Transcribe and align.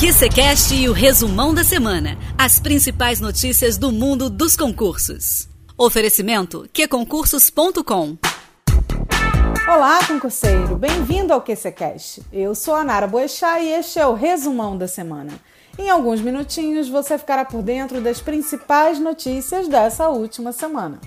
QCCast 0.00 0.74
e 0.74 0.88
o 0.88 0.94
resumão 0.94 1.52
da 1.52 1.62
semana. 1.62 2.16
As 2.38 2.58
principais 2.58 3.20
notícias 3.20 3.76
do 3.76 3.92
mundo 3.92 4.30
dos 4.30 4.56
concursos. 4.56 5.46
Oferecimento 5.76 6.66
qconcursos.com 6.72 8.16
Olá, 9.68 9.98
concurseiro! 10.06 10.78
Bem-vindo 10.78 11.34
ao 11.34 11.42
QCCast. 11.42 12.22
Eu 12.32 12.54
sou 12.54 12.74
a 12.74 12.82
Nara 12.82 13.06
Boechat 13.06 13.62
e 13.62 13.72
este 13.72 13.98
é 13.98 14.06
o 14.06 14.14
resumão 14.14 14.74
da 14.74 14.88
semana. 14.88 15.34
Em 15.78 15.90
alguns 15.90 16.22
minutinhos 16.22 16.88
você 16.88 17.18
ficará 17.18 17.44
por 17.44 17.60
dentro 17.60 18.00
das 18.00 18.22
principais 18.22 18.98
notícias 18.98 19.68
dessa 19.68 20.08
última 20.08 20.50
semana. 20.50 20.98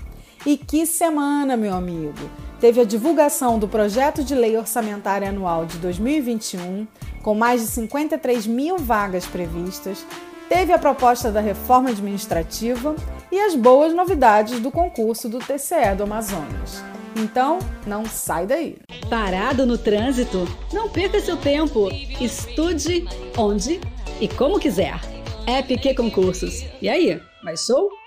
E 0.45 0.57
que 0.57 0.85
semana, 0.85 1.55
meu 1.55 1.73
amigo! 1.73 2.29
Teve 2.59 2.81
a 2.81 2.85
divulgação 2.85 3.59
do 3.59 3.67
projeto 3.67 4.23
de 4.23 4.35
lei 4.35 4.57
orçamentária 4.57 5.29
anual 5.29 5.65
de 5.65 5.77
2021, 5.77 6.87
com 7.21 7.33
mais 7.33 7.61
de 7.61 7.67
53 7.67 8.47
mil 8.47 8.77
vagas 8.77 9.25
previstas, 9.25 10.05
teve 10.49 10.71
a 10.71 10.77
proposta 10.77 11.31
da 11.31 11.41
reforma 11.41 11.89
administrativa 11.89 12.95
e 13.31 13.39
as 13.39 13.55
boas 13.55 13.93
novidades 13.93 14.59
do 14.59 14.69
concurso 14.69 15.29
do 15.29 15.39
TCE 15.39 15.95
do 15.97 16.03
Amazonas. 16.03 16.83
Então, 17.15 17.59
não 17.87 18.05
sai 18.05 18.45
daí. 18.45 18.77
Parado 19.09 19.65
no 19.65 19.77
trânsito? 19.77 20.47
Não 20.71 20.89
perca 20.89 21.19
seu 21.19 21.37
tempo. 21.37 21.89
Estude 22.19 23.07
onde 23.37 23.79
e 24.19 24.27
como 24.27 24.59
quiser. 24.59 24.99
App 25.47 25.95
Concursos. 25.95 26.65
E 26.81 26.89
aí, 26.89 27.21
mais 27.43 27.65
show? 27.65 28.02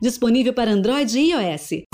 Disponível 0.00 0.52
para 0.52 0.70
Android 0.70 1.18
e 1.18 1.32
iOS. 1.32 1.84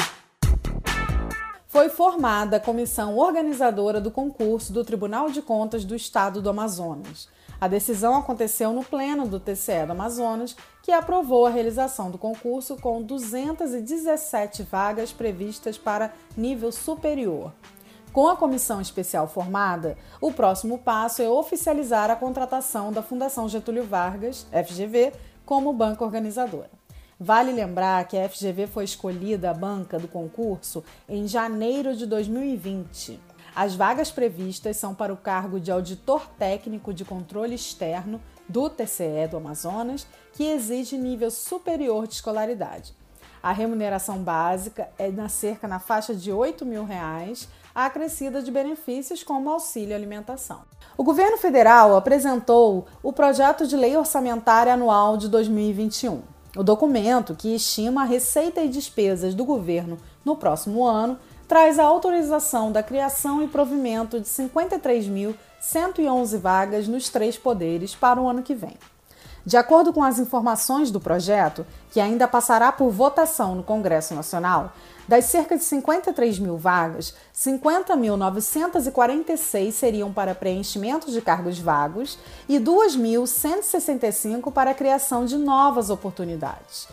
Foi 1.69 1.89
formada 1.89 2.57
a 2.57 2.61
comissão 2.61 3.17
organizadora 3.17 4.01
do 4.01 4.11
concurso 4.11 4.73
do 4.73 4.85
Tribunal 4.85 5.31
de 5.31 5.41
Contas 5.41 5.85
do 5.85 5.95
Estado 5.95 6.43
do 6.43 6.51
Amazonas. 6.51 7.29
A 7.61 7.69
decisão 7.69 8.17
aconteceu 8.17 8.73
no 8.73 8.83
pleno 8.83 9.29
do 9.29 9.39
TCE 9.39 9.87
do 9.87 9.93
Amazonas, 9.93 10.57
que 10.83 10.91
aprovou 10.91 11.47
a 11.47 11.51
realização 11.51 12.11
do 12.11 12.19
concurso 12.19 12.77
com 12.77 13.01
217 13.01 14.65
vagas 14.65 15.13
previstas 15.13 15.79
para 15.79 16.13
nível 16.37 16.73
superior. 16.73 17.53
Com 18.13 18.27
a 18.27 18.37
comissão 18.37 18.81
especial 18.81 19.29
formada, 19.29 19.97
o 20.21 20.33
próximo 20.33 20.77
passo 20.77 21.23
é 21.23 21.29
oficializar 21.29 22.11
a 22.11 22.17
contratação 22.17 22.91
da 22.91 23.01
Fundação 23.01 23.49
Getúlio 23.49 23.85
Vargas, 23.85 24.45
FGV, 24.51 25.13
como 25.47 25.73
banca 25.73 26.05
organizadora. 26.05 26.82
Vale 27.25 27.53
lembrar 27.53 28.05
que 28.09 28.19
a 28.19 28.29
FGV 28.29 28.67
foi 28.67 28.83
escolhida 28.83 29.49
a 29.49 29.55
banca 29.55 29.97
do 29.97 30.09
concurso 30.09 30.83
em 31.09 31.29
janeiro 31.29 31.95
de 31.95 32.05
2020. 32.05 33.21
As 33.55 33.77
vagas 33.77 34.11
previstas 34.11 34.77
são 34.77 34.93
para 34.93 35.13
o 35.13 35.17
cargo 35.17 35.61
de 35.61 35.71
auditor 35.71 36.27
técnico 36.37 36.93
de 36.93 37.05
controle 37.05 37.55
externo 37.55 38.21
do 38.49 38.69
TCE 38.69 39.29
do 39.31 39.37
Amazonas, 39.37 40.05
que 40.33 40.43
exige 40.43 40.99
nível 40.99 41.31
superior 41.31 42.09
de 42.09 42.15
escolaridade. 42.15 42.93
A 43.41 43.53
remuneração 43.53 44.19
básica 44.19 44.89
é 44.99 45.09
na 45.09 45.29
cerca 45.29 45.69
na 45.69 45.79
faixa 45.79 46.13
de 46.13 46.33
8 46.33 46.67
mil 46.67 46.85
reais, 46.85 47.49
acrescida 47.73 48.43
de 48.43 48.51
benefícios 48.51 49.23
como 49.23 49.49
auxílio 49.49 49.95
alimentação. 49.95 50.63
O 50.99 51.05
governo 51.05 51.39
federal 51.39 51.95
apresentou 51.97 52.89
o 53.01 53.13
projeto 53.13 53.65
de 53.65 53.77
lei 53.77 53.97
orçamentária 53.97 54.75
anual 54.75 55.17
de 55.17 55.29
2021. 55.29 56.32
O 56.55 56.63
documento, 56.63 57.35
que 57.35 57.55
estima 57.55 58.03
a 58.03 58.05
receita 58.05 58.61
e 58.61 58.69
despesas 58.69 59.35
do 59.35 59.43
governo 59.43 59.97
no 60.23 60.37
próximo 60.37 60.87
ano, 60.87 61.19
traz 61.49 61.79
a 61.79 61.85
autorização 61.85 62.71
da 62.71 62.83
criação 62.83 63.43
e 63.43 63.49
provimento 63.49 64.21
de 64.21 64.27
53.111 64.27 66.39
vagas 66.39 66.87
nos 66.87 67.09
três 67.09 67.39
poderes 67.39 67.95
para 67.95 68.21
o 68.21 68.29
ano 68.29 68.43
que 68.43 68.55
vem. 68.55 68.77
De 69.45 69.57
acordo 69.57 69.93
com 69.93 70.05
as 70.05 70.21
informações 70.21 70.93
do 70.93 71.01
projeto, 71.01 71.67
que 71.91 72.01
ainda 72.01 72.29
passará 72.29 72.71
por 72.71 72.91
votação 72.91 73.57
no 73.57 73.65
Congresso 73.65 74.15
Nacional, 74.15 74.73
das 75.09 75.25
cerca 75.25 75.57
de 75.57 75.65
53 75.65 76.39
mil 76.39 76.57
vagas, 76.57 77.13
50.946 77.35 79.73
seriam 79.73 80.13
para 80.13 80.33
preenchimento 80.33 81.11
de 81.11 81.21
cargos 81.21 81.59
vagos 81.59 82.17
e 82.49 82.61
2.165 82.61 84.53
para 84.53 84.71
a 84.71 84.75
criação 84.75 85.25
de 85.25 85.37
novas 85.37 85.91
oportunidades. 85.91 86.87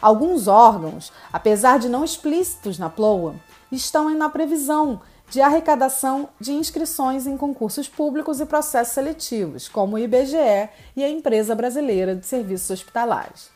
Alguns 0.00 0.46
órgãos, 0.46 1.12
apesar 1.32 1.80
de 1.80 1.88
não 1.88 2.04
explícitos 2.04 2.78
na 2.78 2.88
PLOA, 2.88 3.34
estão 3.72 4.08
na 4.10 4.28
previsão 4.28 5.00
de 5.28 5.40
arrecadação 5.40 6.28
de 6.40 6.52
inscrições 6.52 7.26
em 7.26 7.36
concursos 7.36 7.88
públicos 7.88 8.40
e 8.40 8.46
processos 8.46 8.94
seletivos, 8.94 9.68
como 9.68 9.96
o 9.96 9.98
IBGE 9.98 10.68
e 10.94 11.02
a 11.02 11.08
Empresa 11.08 11.54
Brasileira 11.54 12.14
de 12.14 12.24
Serviços 12.24 12.70
Hospitalares. 12.70 13.50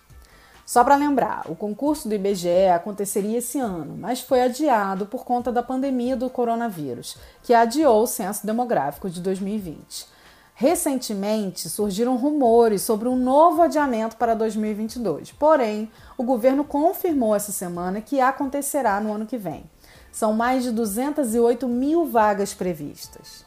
Só 0.67 0.85
para 0.85 0.95
lembrar, 0.95 1.47
o 1.49 1.57
concurso 1.57 2.09
do 2.09 2.15
IBGE 2.15 2.69
aconteceria 2.73 3.39
esse 3.39 3.59
ano, 3.59 3.97
mas 3.99 4.21
foi 4.21 4.41
adiado 4.41 5.05
por 5.05 5.25
conta 5.25 5.51
da 5.51 5.65
pandemia 5.65 6.17
do 6.17 6.31
coronavírus, 6.31 7.17
que 7.43 7.53
adiou 7.53 8.05
o 8.05 8.07
censo 8.07 8.47
demográfico 8.47 9.11
de 9.11 9.21
2020. 9.21 10.07
Recentemente 10.55 11.69
surgiram 11.69 12.17
rumores 12.17 12.83
sobre 12.83 13.09
um 13.09 13.17
novo 13.17 13.63
adiamento 13.63 14.17
para 14.17 14.35
2022, 14.35 15.33
porém, 15.33 15.91
o 16.19 16.23
governo 16.23 16.63
confirmou 16.63 17.35
essa 17.35 17.51
semana 17.51 18.01
que 18.01 18.21
acontecerá 18.21 19.01
no 19.01 19.13
ano 19.13 19.27
que 19.27 19.39
vem. 19.39 19.65
São 20.13 20.33
mais 20.33 20.63
de 20.63 20.71
208 20.71 21.69
mil 21.69 22.07
vagas 22.07 22.53
previstas. 22.55 23.45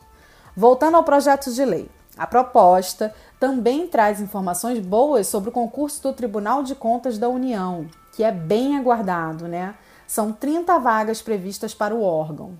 Voltando 0.56 0.98
ao 0.98 1.04
projeto 1.04 1.52
de 1.52 1.66
lei, 1.66 1.90
a 2.18 2.28
proposta 2.28 3.14
também 3.40 3.88
traz 3.88 4.22
informações 4.22 4.80
boas 4.80 5.28
sobre 5.28 5.50
o 5.50 5.54
concurso 5.54 6.02
do 6.04 6.14
Tribunal 6.14 6.64
de 6.64 6.76
Contas 6.76 7.18
da 7.18 7.28
União, 7.28 7.88
que 8.16 8.24
é 8.24 8.32
bem 8.32 8.78
aguardado, 8.78 9.48
né? 9.48 9.76
São 10.06 10.32
30 10.32 10.78
vagas 10.80 11.22
previstas 11.22 11.74
para 11.74 11.96
o 11.96 12.04
órgão. 12.04 12.52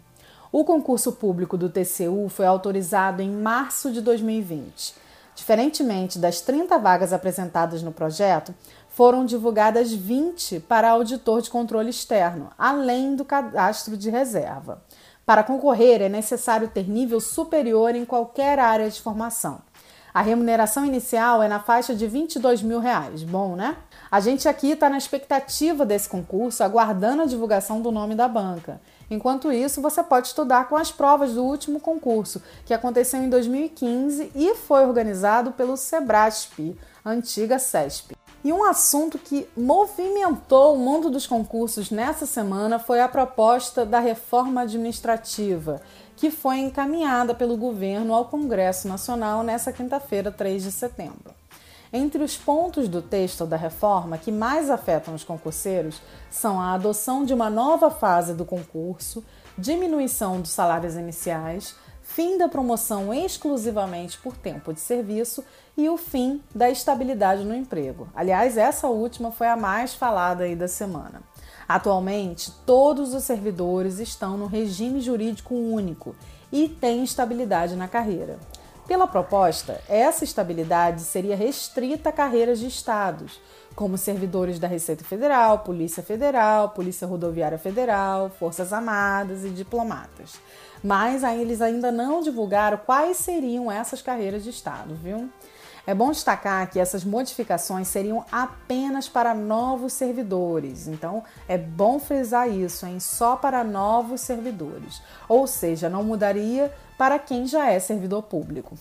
O 0.52 0.64
concurso 0.64 1.12
público 1.12 1.58
do 1.58 1.70
TCU 1.70 2.30
foi 2.30 2.46
autorizado 2.46 3.22
em 3.22 3.30
março 3.30 3.92
de 3.92 4.02
2020. 4.02 4.96
Diferentemente 5.36 6.20
das 6.20 6.42
30 6.42 6.78
vagas 6.78 7.12
apresentadas 7.12 7.82
no 7.82 7.92
projeto, 7.92 8.54
foram 8.94 9.26
divulgadas 9.26 9.92
20 9.92 10.60
para 10.62 10.92
auditor 10.92 11.42
de 11.42 11.50
controle 11.50 11.90
externo, 11.90 12.52
além 12.56 13.16
do 13.16 13.26
cadastro 13.26 13.98
de 13.98 14.10
reserva. 14.12 14.84
Para 15.26 15.44
concorrer, 15.44 16.00
é 16.00 16.10
necessário 16.10 16.68
ter 16.68 16.88
nível 16.88 17.20
superior 17.20 17.96
em 17.96 18.06
qualquer 18.06 18.60
área 18.60 18.88
de 18.88 19.02
formação. 19.02 19.62
A 20.14 20.22
remuneração 20.22 20.86
inicial 20.86 21.42
é 21.42 21.48
na 21.48 21.60
faixa 21.60 21.96
de 21.96 22.06
22 22.06 22.62
mil 22.62 22.80
reais. 22.80 23.24
Bom, 23.24 23.56
né? 23.56 23.78
A 24.12 24.20
gente 24.20 24.48
aqui 24.48 24.74
está 24.74 24.88
na 24.88 24.98
expectativa 25.00 25.84
desse 25.84 26.08
concurso, 26.08 26.64
aguardando 26.64 27.24
a 27.24 27.26
divulgação 27.26 27.82
do 27.82 27.92
nome 27.92 28.14
da 28.14 28.28
banca. 28.28 28.80
Enquanto 29.10 29.52
isso, 29.52 29.82
você 29.82 30.04
pode 30.04 30.28
estudar 30.28 30.70
com 30.70 30.76
as 30.76 30.92
provas 30.92 31.34
do 31.34 31.44
último 31.44 31.80
concurso, 31.80 32.44
que 32.64 32.76
aconteceu 32.76 33.24
em 33.24 33.30
2015 33.30 34.32
e 34.36 34.54
foi 34.54 34.86
organizado 34.86 35.52
pelo 35.54 35.76
Sebrasp, 35.76 36.78
antiga 37.04 37.58
CESP. 37.58 38.23
E 38.44 38.52
um 38.52 38.64
assunto 38.66 39.18
que 39.18 39.48
movimentou 39.56 40.76
o 40.76 40.78
mundo 40.78 41.10
dos 41.10 41.26
concursos 41.26 41.90
nessa 41.90 42.26
semana 42.26 42.78
foi 42.78 43.00
a 43.00 43.08
proposta 43.08 43.86
da 43.86 44.00
reforma 44.00 44.62
administrativa, 44.62 45.82
que 46.18 46.30
foi 46.30 46.58
encaminhada 46.58 47.34
pelo 47.34 47.56
governo 47.56 48.14
ao 48.14 48.26
Congresso 48.26 48.88
Nacional 48.88 49.44
nesta 49.44 49.72
quinta-feira, 49.72 50.30
3 50.30 50.64
de 50.64 50.72
setembro. 50.74 51.34
Entre 51.96 52.22
os 52.22 52.36
pontos 52.36 52.90
do 52.90 53.02
texto 53.02 53.46
da 53.46 53.56
reforma 53.56 54.18
que 54.18 54.32
mais 54.32 54.70
afetam 54.70 55.14
os 55.14 55.24
concurseiros 55.24 56.02
são 56.30 56.60
a 56.60 56.74
adoção 56.74 57.24
de 57.24 57.34
uma 57.34 57.50
nova 57.50 57.90
fase 57.90 58.34
do 58.34 58.44
concurso, 58.44 59.24
diminuição 59.58 60.42
dos 60.42 60.52
salários 60.52 60.96
iniciais, 60.96 61.76
fim 62.04 62.38
da 62.38 62.48
promoção 62.48 63.14
exclusivamente 63.14 64.18
por 64.20 64.36
tempo 64.36 64.74
de 64.74 64.80
serviço 64.80 65.44
e 65.76 65.90
o 65.90 65.98
fim 65.98 66.44
da 66.54 66.70
estabilidade 66.70 67.44
no 67.44 67.56
emprego. 67.56 68.08
Aliás, 68.14 68.58
essa 68.58 68.88
última 68.88 69.32
foi 69.32 69.48
a 69.48 69.56
mais 69.56 69.96
falada 69.96 70.44
aí 70.44 70.56
da 70.56 70.68
semana. 70.68 71.24
Atualmente, 71.68 72.52
todos 72.66 73.14
os 73.14 73.24
servidores 73.24 73.98
estão 74.00 74.38
no 74.38 74.46
regime 74.46 75.02
jurídico 75.02 75.56
único 75.56 76.16
e 76.52 76.68
têm 76.68 77.04
estabilidade 77.04 77.76
na 77.76 77.88
carreira. 77.88 78.38
Pela 78.86 79.08
proposta, 79.08 79.82
essa 79.88 80.26
estabilidade 80.26 81.02
seria 81.02 81.38
restrita 81.38 82.10
a 82.10 82.12
carreiras 82.12 82.60
de 82.60 82.68
estados, 82.68 83.40
como 83.76 83.98
servidores 83.98 84.60
da 84.60 84.68
Receita 84.68 85.06
Federal, 85.06 85.60
Polícia 85.60 86.04
Federal, 86.04 86.70
Polícia 86.70 87.08
Rodoviária 87.08 87.58
Federal, 87.58 88.30
Forças 88.30 88.74
Armadas 88.74 89.46
e 89.46 89.50
diplomatas. 89.50 90.34
Mas 90.84 91.24
aí 91.24 91.42
eles 91.42 91.62
ainda 91.62 91.92
não 91.92 92.22
divulgaram 92.22 92.78
quais 92.78 93.18
seriam 93.18 93.72
essas 93.72 94.02
carreiras 94.02 94.44
de 94.44 94.50
estado, 94.50 94.96
viu? 94.96 95.30
É 95.86 95.94
bom 95.94 96.12
destacar 96.12 96.70
que 96.70 96.80
essas 96.80 97.04
modificações 97.04 97.90
seriam 97.90 98.26
apenas 98.32 99.10
para 99.10 99.34
novos 99.34 99.92
servidores, 99.94 100.88
então 100.88 101.24
é 101.48 101.58
bom 101.58 102.00
frisar 102.00 102.50
isso, 102.50 102.86
hein? 102.86 103.02
Só 103.02 103.36
para 103.36 103.66
novos 103.66 104.22
servidores, 104.22 105.02
ou 105.28 105.46
seja, 105.46 105.90
não 105.90 106.04
mudaria 106.04 106.74
para 106.98 107.20
quem 107.20 107.46
já 107.46 107.70
é 107.70 107.80
servidor 107.80 108.24
público. 108.24 108.78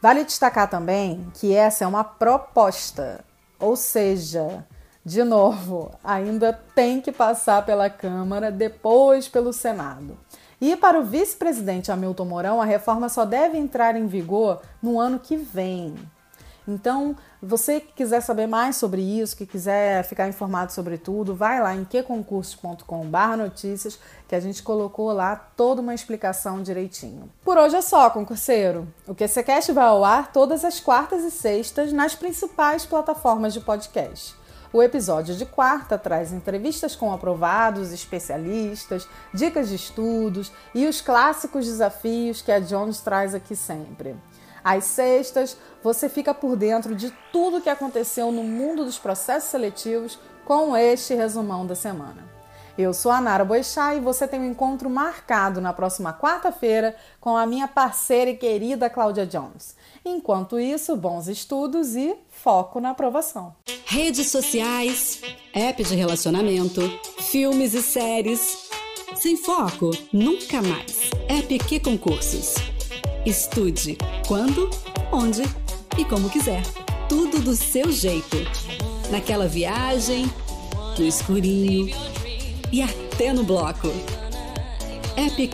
Vale 0.00 0.24
destacar 0.24 0.70
também 0.70 1.26
que 1.34 1.54
essa 1.54 1.84
é 1.84 1.86
uma 1.86 2.04
proposta, 2.04 3.22
ou 3.58 3.76
seja, 3.76 4.64
de 5.04 5.22
novo, 5.22 5.90
ainda 6.02 6.52
tem 6.74 7.00
que 7.00 7.12
passar 7.12 7.64
pela 7.64 7.90
Câmara, 7.90 8.50
depois 8.50 9.28
pelo 9.28 9.52
Senado. 9.52 10.16
E 10.60 10.74
para 10.76 10.98
o 10.98 11.04
vice-presidente 11.04 11.92
Hamilton 11.92 12.24
Mourão, 12.24 12.62
a 12.62 12.64
reforma 12.64 13.08
só 13.08 13.24
deve 13.24 13.58
entrar 13.58 13.94
em 13.94 14.06
vigor 14.06 14.62
no 14.82 14.98
ano 14.98 15.18
que 15.18 15.36
vem. 15.36 15.94
Então, 16.68 17.14
você 17.40 17.78
que 17.78 17.92
quiser 17.92 18.20
saber 18.20 18.48
mais 18.48 18.76
sobre 18.76 19.00
isso, 19.00 19.36
que 19.36 19.46
quiser 19.46 20.02
ficar 20.02 20.28
informado 20.28 20.72
sobre 20.72 20.98
tudo, 20.98 21.34
vai 21.34 21.62
lá 21.62 21.74
em 21.74 21.84
queconcursos.com.br 21.84 23.36
notícias, 23.38 24.00
que 24.26 24.34
a 24.34 24.40
gente 24.40 24.62
colocou 24.62 25.12
lá 25.12 25.36
toda 25.36 25.80
uma 25.80 25.94
explicação 25.94 26.62
direitinho. 26.62 27.30
Por 27.44 27.56
hoje 27.56 27.76
é 27.76 27.82
só, 27.82 28.10
concurseiro. 28.10 28.88
O 29.06 29.14
QCCast 29.14 29.70
vai 29.72 29.86
ao 29.86 30.04
ar 30.04 30.32
todas 30.32 30.64
as 30.64 30.80
quartas 30.80 31.22
e 31.22 31.30
sextas 31.30 31.92
nas 31.92 32.16
principais 32.16 32.84
plataformas 32.84 33.52
de 33.52 33.60
podcast. 33.60 34.34
O 34.72 34.82
episódio 34.82 35.34
de 35.34 35.46
quarta 35.46 35.96
traz 35.96 36.32
entrevistas 36.32 36.96
com 36.96 37.12
aprovados, 37.12 37.92
especialistas, 37.92 39.08
dicas 39.32 39.68
de 39.68 39.76
estudos 39.76 40.52
e 40.74 40.86
os 40.86 41.00
clássicos 41.00 41.66
desafios 41.66 42.42
que 42.42 42.52
a 42.52 42.58
Jones 42.58 43.00
traz 43.00 43.34
aqui 43.34 43.54
sempre. 43.54 44.16
Às 44.62 44.84
sextas, 44.84 45.56
você 45.82 46.08
fica 46.08 46.34
por 46.34 46.56
dentro 46.56 46.94
de 46.94 47.12
tudo 47.32 47.60
que 47.60 47.70
aconteceu 47.70 48.32
no 48.32 48.42
mundo 48.42 48.84
dos 48.84 48.98
processos 48.98 49.50
seletivos 49.50 50.18
com 50.44 50.76
este 50.76 51.14
resumão 51.14 51.64
da 51.64 51.74
semana. 51.74 52.35
Eu 52.78 52.92
sou 52.92 53.10
a 53.10 53.22
Nara 53.22 53.42
Boixá 53.42 53.94
e 53.94 54.00
você 54.00 54.28
tem 54.28 54.38
um 54.38 54.50
encontro 54.50 54.90
marcado 54.90 55.62
na 55.62 55.72
próxima 55.72 56.12
quarta-feira 56.12 56.94
com 57.18 57.34
a 57.34 57.46
minha 57.46 57.66
parceira 57.66 58.30
e 58.30 58.36
querida 58.36 58.90
Cláudia 58.90 59.26
Jones. 59.26 59.74
Enquanto 60.04 60.60
isso, 60.60 60.94
bons 60.94 61.26
estudos 61.26 61.96
e 61.96 62.14
foco 62.28 62.78
na 62.78 62.90
aprovação. 62.90 63.54
Redes 63.86 64.30
sociais, 64.30 65.22
app 65.54 65.82
de 65.82 65.94
relacionamento, 65.94 66.82
filmes 67.20 67.72
e 67.72 67.82
séries. 67.82 68.68
Sem 69.14 69.38
foco, 69.38 69.90
nunca 70.12 70.60
mais. 70.60 71.10
App 71.30 71.58
que 71.60 71.80
concursos. 71.80 72.56
Estude 73.24 73.96
quando, 74.28 74.68
onde 75.10 75.42
e 75.96 76.04
como 76.04 76.28
quiser. 76.28 76.62
Tudo 77.08 77.40
do 77.40 77.56
seu 77.56 77.90
jeito. 77.90 78.36
Naquela 79.10 79.48
viagem, 79.48 80.26
no 80.98 81.06
escurinho 81.06 82.15
e 82.72 82.82
até 82.82 83.32
no 83.32 83.44
bloco. 83.44 83.88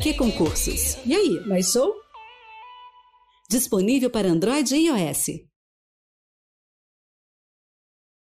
Que 0.01 0.15
concursos. 0.15 0.97
E 1.07 1.15
aí, 1.15 1.41
mais 1.47 1.71
show? 1.71 1.93
Disponível 3.49 4.11
para 4.11 4.29
Android 4.29 4.75
e 4.75 4.89
iOS. 4.89 5.52